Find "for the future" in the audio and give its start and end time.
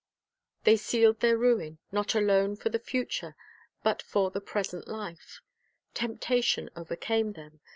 2.55-3.35